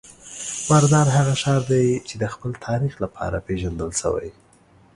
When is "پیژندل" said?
3.47-3.89